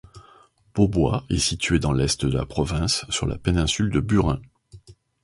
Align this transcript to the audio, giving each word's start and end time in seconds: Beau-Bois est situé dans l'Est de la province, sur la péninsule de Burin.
Beau-Bois 0.73 1.25
est 1.29 1.37
situé 1.37 1.77
dans 1.77 1.91
l'Est 1.93 2.25
de 2.25 2.35
la 2.35 2.47
province, 2.47 3.05
sur 3.11 3.27
la 3.27 3.37
péninsule 3.37 3.91
de 3.91 3.99
Burin. 3.99 4.41